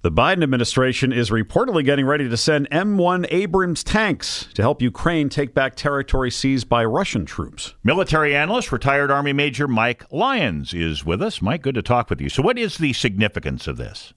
The 0.00 0.12
Biden 0.12 0.44
administration 0.44 1.12
is 1.12 1.30
reportedly 1.30 1.84
getting 1.84 2.06
ready 2.06 2.28
to 2.28 2.36
send 2.36 2.70
M1 2.70 3.26
Abrams 3.32 3.82
tanks 3.82 4.46
to 4.54 4.62
help 4.62 4.80
Ukraine 4.80 5.28
take 5.28 5.54
back 5.54 5.74
territory 5.74 6.30
seized 6.30 6.68
by 6.68 6.84
Russian 6.84 7.24
troops. 7.24 7.74
Military 7.82 8.32
analyst, 8.32 8.70
retired 8.70 9.10
Army 9.10 9.32
Major 9.32 9.66
Mike 9.66 10.04
Lyons 10.12 10.72
is 10.72 11.04
with 11.04 11.20
us. 11.20 11.42
Mike, 11.42 11.62
good 11.62 11.74
to 11.74 11.82
talk 11.82 12.10
with 12.10 12.20
you. 12.20 12.28
So, 12.28 12.44
what 12.44 12.56
is 12.56 12.78
the 12.78 12.92
significance 12.92 13.66
of 13.66 13.76
this? 13.76 14.14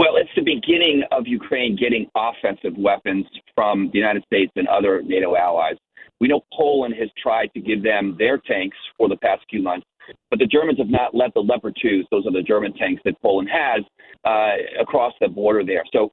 Well, 0.00 0.16
it's 0.16 0.30
the 0.34 0.42
beginning 0.42 1.04
of 1.12 1.28
Ukraine 1.28 1.76
getting 1.76 2.10
offensive 2.16 2.76
weapons 2.76 3.24
from 3.54 3.88
the 3.92 3.98
United 3.98 4.24
States 4.24 4.50
and 4.56 4.66
other 4.66 5.00
NATO 5.00 5.36
allies. 5.36 5.76
We 6.20 6.26
know 6.26 6.40
Poland 6.52 6.94
has 6.98 7.08
tried 7.22 7.52
to 7.54 7.60
give 7.60 7.84
them 7.84 8.16
their 8.18 8.38
tanks 8.38 8.76
for 8.98 9.08
the 9.08 9.16
past 9.18 9.42
few 9.48 9.62
months, 9.62 9.86
but 10.30 10.38
the 10.38 10.46
Germans 10.46 10.78
have 10.78 10.88
not 10.88 11.14
let 11.14 11.34
the 11.34 11.40
Leopard 11.40 11.76
2s, 11.84 12.04
those 12.10 12.26
are 12.26 12.32
the 12.32 12.42
German 12.42 12.72
tanks 12.74 13.02
that 13.04 13.20
Poland 13.22 13.48
has, 13.52 13.82
uh, 14.24 14.80
across 14.80 15.12
the 15.20 15.28
border 15.28 15.64
there. 15.64 15.82
So 15.92 16.10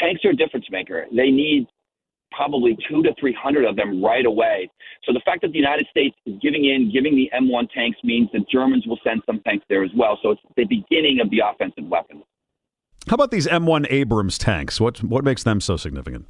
tanks 0.00 0.24
are 0.24 0.30
a 0.30 0.36
difference 0.36 0.66
maker. 0.70 1.06
They 1.10 1.30
need 1.30 1.66
probably 2.32 2.76
two 2.88 3.02
to 3.02 3.14
300 3.18 3.64
of 3.64 3.76
them 3.76 4.02
right 4.02 4.26
away. 4.26 4.68
So 5.04 5.12
the 5.12 5.22
fact 5.24 5.42
that 5.42 5.52
the 5.52 5.58
United 5.58 5.86
States 5.90 6.16
is 6.26 6.34
giving 6.42 6.64
in, 6.64 6.90
giving 6.92 7.14
the 7.14 7.30
M1 7.34 7.68
tanks 7.72 7.98
means 8.02 8.28
that 8.32 8.48
Germans 8.50 8.86
will 8.86 8.98
send 9.04 9.22
some 9.26 9.40
tanks 9.46 9.64
there 9.68 9.84
as 9.84 9.90
well. 9.96 10.18
So 10.22 10.30
it's 10.30 10.40
the 10.56 10.64
beginning 10.64 11.20
of 11.22 11.30
the 11.30 11.40
offensive 11.44 11.84
weapons. 11.88 12.24
How 13.08 13.14
about 13.14 13.30
these 13.30 13.46
M1 13.46 13.86
Abrams 13.90 14.38
tanks? 14.38 14.80
What 14.80 15.02
what 15.02 15.24
makes 15.24 15.42
them 15.42 15.60
so 15.60 15.76
significant? 15.76 16.26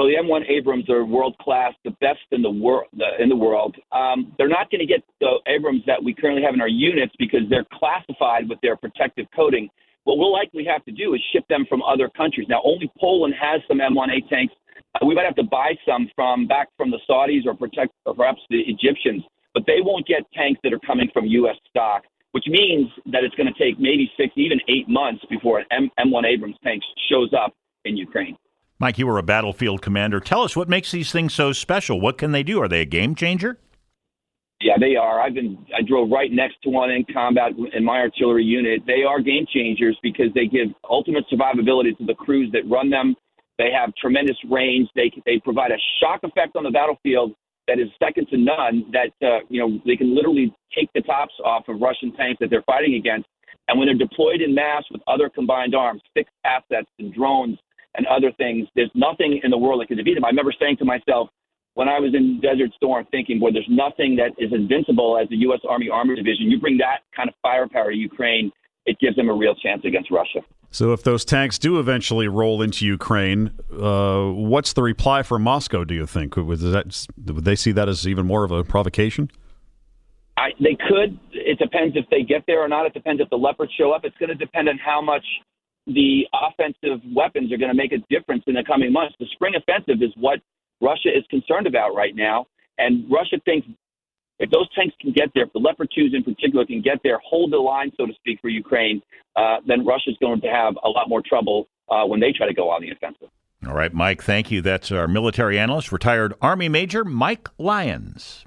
Well, 0.00 0.08
the 0.08 0.16
M1 0.16 0.48
Abrams 0.48 0.88
are 0.88 1.04
world 1.04 1.36
class, 1.42 1.74
the 1.84 1.90
best 2.00 2.24
in 2.30 2.40
the 2.40 2.50
world. 2.50 2.88
In 3.18 3.28
the 3.28 3.36
world, 3.36 3.76
um, 3.92 4.32
they're 4.38 4.48
not 4.48 4.70
going 4.70 4.80
to 4.80 4.86
get 4.86 5.04
the 5.20 5.36
Abrams 5.46 5.82
that 5.86 6.02
we 6.02 6.14
currently 6.14 6.42
have 6.42 6.54
in 6.54 6.62
our 6.62 6.72
units 6.72 7.12
because 7.18 7.40
they're 7.50 7.66
classified 7.70 8.48
with 8.48 8.58
their 8.62 8.76
protective 8.76 9.26
coating. 9.36 9.68
What 10.04 10.16
we'll 10.16 10.32
likely 10.32 10.64
have 10.64 10.82
to 10.86 10.90
do 10.90 11.12
is 11.12 11.20
ship 11.34 11.44
them 11.50 11.66
from 11.68 11.82
other 11.82 12.08
countries. 12.16 12.46
Now, 12.48 12.62
only 12.64 12.90
Poland 12.98 13.34
has 13.38 13.60
some 13.68 13.80
M1A 13.80 14.26
tanks. 14.30 14.54
Uh, 14.94 15.04
we 15.04 15.14
might 15.14 15.26
have 15.26 15.36
to 15.36 15.42
buy 15.42 15.74
some 15.86 16.08
from 16.16 16.46
back 16.46 16.68
from 16.78 16.90
the 16.90 17.00
Saudis 17.06 17.44
or 17.44 17.52
protect, 17.52 17.92
or 18.06 18.14
perhaps 18.14 18.40
the 18.48 18.60
Egyptians, 18.60 19.22
but 19.52 19.64
they 19.66 19.82
won't 19.82 20.06
get 20.06 20.22
tanks 20.32 20.60
that 20.64 20.72
are 20.72 20.80
coming 20.80 21.10
from 21.12 21.26
U.S. 21.26 21.56
stock 21.68 22.04
which 22.32 22.44
means 22.46 22.88
that 23.06 23.24
it's 23.24 23.34
going 23.34 23.52
to 23.52 23.58
take 23.58 23.80
maybe 23.80 24.08
six, 24.16 24.32
even 24.36 24.60
eight 24.68 24.88
months 24.88 25.20
before 25.28 25.58
an 25.58 25.66
M- 25.72 25.90
M1 25.98 26.24
Abrams 26.24 26.54
tank 26.62 26.80
shows 27.10 27.34
up 27.34 27.52
in 27.84 27.96
Ukraine. 27.96 28.36
Mike, 28.80 28.96
you 28.96 29.06
were 29.06 29.18
a 29.18 29.22
battlefield 29.22 29.82
commander. 29.82 30.20
Tell 30.20 30.42
us 30.42 30.56
what 30.56 30.66
makes 30.66 30.90
these 30.90 31.12
things 31.12 31.34
so 31.34 31.52
special. 31.52 32.00
What 32.00 32.16
can 32.16 32.32
they 32.32 32.42
do? 32.42 32.62
Are 32.62 32.68
they 32.68 32.80
a 32.80 32.86
game 32.86 33.14
changer? 33.14 33.58
Yeah, 34.62 34.76
they 34.80 34.96
are. 34.96 35.20
I've 35.20 35.34
been 35.34 35.58
I 35.76 35.82
drove 35.86 36.10
right 36.10 36.32
next 36.32 36.56
to 36.62 36.70
one 36.70 36.90
in 36.90 37.04
combat 37.12 37.52
in 37.74 37.84
my 37.84 37.98
artillery 37.98 38.44
unit. 38.44 38.80
They 38.86 39.02
are 39.06 39.20
game 39.20 39.44
changers 39.52 39.98
because 40.02 40.28
they 40.34 40.46
give 40.46 40.68
ultimate 40.88 41.24
survivability 41.30 41.96
to 41.98 42.06
the 42.06 42.14
crews 42.14 42.50
that 42.52 42.62
run 42.70 42.88
them. 42.88 43.14
They 43.58 43.68
have 43.70 43.94
tremendous 43.96 44.36
range. 44.50 44.88
They 44.94 45.12
they 45.26 45.38
provide 45.44 45.72
a 45.72 45.80
shock 46.00 46.20
effect 46.22 46.56
on 46.56 46.64
the 46.64 46.70
battlefield 46.70 47.34
that 47.68 47.78
is 47.78 47.88
second 48.02 48.28
to 48.28 48.38
none. 48.38 48.84
That 48.92 49.12
uh, 49.26 49.40
you 49.50 49.60
know 49.60 49.78
they 49.84 49.96
can 49.96 50.14
literally 50.14 50.54
take 50.74 50.90
the 50.94 51.02
tops 51.02 51.34
off 51.44 51.68
of 51.68 51.80
Russian 51.80 52.12
tanks 52.16 52.38
that 52.40 52.48
they're 52.48 52.64
fighting 52.64 52.94
against. 52.94 53.28
And 53.68 53.78
when 53.78 53.88
they're 53.88 54.08
deployed 54.08 54.40
in 54.40 54.54
mass 54.54 54.84
with 54.90 55.00
other 55.06 55.28
combined 55.28 55.74
arms, 55.74 56.02
fixed 56.14 56.34
assets 56.44 56.88
and 56.98 57.14
drones 57.14 57.58
and 57.94 58.06
other 58.06 58.32
things, 58.32 58.68
there's 58.74 58.90
nothing 58.94 59.40
in 59.42 59.50
the 59.50 59.58
world 59.58 59.80
that 59.80 59.88
can 59.88 59.96
defeat 59.96 60.14
them. 60.14 60.24
I 60.24 60.28
remember 60.28 60.52
saying 60.58 60.76
to 60.78 60.84
myself 60.84 61.28
when 61.74 61.88
I 61.88 61.98
was 61.98 62.14
in 62.14 62.40
Desert 62.40 62.70
Storm, 62.76 63.06
thinking, 63.10 63.38
"Boy, 63.38 63.50
there's 63.52 63.68
nothing 63.68 64.16
that 64.16 64.32
is 64.38 64.52
invincible 64.52 65.18
as 65.20 65.28
the 65.28 65.36
U.S. 65.48 65.60
Army 65.68 65.88
Armored 65.88 66.16
Division. 66.16 66.50
You 66.50 66.60
bring 66.60 66.78
that 66.78 67.00
kind 67.14 67.28
of 67.28 67.34
firepower 67.42 67.90
to 67.90 67.96
Ukraine, 67.96 68.52
it 68.86 68.98
gives 68.98 69.16
them 69.16 69.28
a 69.28 69.34
real 69.34 69.54
chance 69.54 69.84
against 69.84 70.10
Russia." 70.10 70.40
So, 70.72 70.92
if 70.92 71.02
those 71.02 71.24
tanks 71.24 71.58
do 71.58 71.80
eventually 71.80 72.28
roll 72.28 72.62
into 72.62 72.86
Ukraine, 72.86 73.58
uh, 73.72 74.26
what's 74.26 74.72
the 74.72 74.82
reply 74.82 75.24
from 75.24 75.42
Moscow? 75.42 75.84
Do 75.84 75.94
you 75.94 76.06
think 76.06 76.36
would, 76.36 76.60
that, 76.60 77.06
would 77.26 77.44
they 77.44 77.56
see 77.56 77.72
that 77.72 77.88
as 77.88 78.06
even 78.06 78.26
more 78.26 78.44
of 78.44 78.52
a 78.52 78.62
provocation? 78.62 79.30
I, 80.36 80.50
they 80.60 80.76
could. 80.76 81.18
It 81.32 81.58
depends 81.58 81.96
if 81.96 82.08
they 82.08 82.22
get 82.22 82.44
there 82.46 82.62
or 82.64 82.68
not. 82.68 82.86
It 82.86 82.94
depends 82.94 83.20
if 83.20 83.28
the 83.30 83.36
leopards 83.36 83.72
show 83.76 83.90
up. 83.90 84.04
It's 84.04 84.16
going 84.18 84.28
to 84.28 84.34
depend 84.36 84.68
on 84.68 84.78
how 84.78 85.02
much 85.02 85.24
the 85.86 86.26
offensive 86.32 87.00
weapons 87.14 87.52
are 87.52 87.56
going 87.56 87.70
to 87.70 87.76
make 87.76 87.92
a 87.92 87.98
difference 88.10 88.44
in 88.46 88.54
the 88.54 88.64
coming 88.64 88.92
months. 88.92 89.14
The 89.18 89.26
spring 89.32 89.54
offensive 89.56 90.02
is 90.02 90.12
what 90.16 90.40
Russia 90.80 91.08
is 91.08 91.24
concerned 91.30 91.66
about 91.66 91.94
right 91.94 92.14
now, 92.14 92.46
and 92.78 93.10
Russia 93.10 93.36
thinks 93.44 93.66
if 94.38 94.50
those 94.50 94.68
tanks 94.74 94.94
can 95.00 95.12
get 95.12 95.28
there, 95.34 95.44
if 95.44 95.52
the 95.52 95.58
Leopard 95.58 95.90
2s 95.96 96.14
in 96.14 96.24
particular 96.24 96.64
can 96.64 96.80
get 96.80 96.98
there, 97.04 97.20
hold 97.22 97.52
the 97.52 97.58
line, 97.58 97.92
so 97.96 98.06
to 98.06 98.12
speak, 98.14 98.40
for 98.40 98.48
Ukraine, 98.48 99.02
uh, 99.36 99.56
then 99.66 99.84
Russia's 99.84 100.16
going 100.18 100.40
to 100.40 100.48
have 100.48 100.74
a 100.82 100.88
lot 100.88 101.08
more 101.08 101.22
trouble 101.24 101.68
uh, 101.90 102.04
when 102.06 102.20
they 102.20 102.32
try 102.32 102.46
to 102.46 102.54
go 102.54 102.70
on 102.70 102.80
the 102.80 102.90
offensive. 102.90 103.28
All 103.66 103.74
right, 103.74 103.92
Mike, 103.92 104.22
thank 104.22 104.50
you. 104.50 104.62
That's 104.62 104.90
our 104.90 105.06
military 105.06 105.58
analyst, 105.58 105.92
retired 105.92 106.32
Army 106.40 106.70
Major 106.70 107.04
Mike 107.04 107.48
Lyons. 107.58 108.46